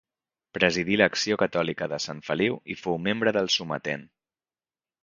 Presidí 0.57 0.97
l'Acció 1.01 1.37
Catòlica 1.43 1.89
de 1.93 2.01
Sant 2.09 2.25
Feliu 2.31 2.59
i 2.77 2.79
fou 2.83 2.99
membre 3.11 3.39
del 3.39 3.53
Sometent. 3.61 4.13